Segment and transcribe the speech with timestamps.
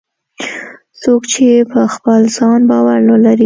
[1.01, 3.39] څوک چې په خپل ځان باور ولري